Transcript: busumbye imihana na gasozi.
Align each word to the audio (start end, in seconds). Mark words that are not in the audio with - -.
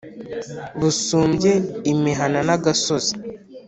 busumbye 0.79 1.51
imihana 1.91 2.39
na 2.47 2.55
gasozi. 2.63 3.13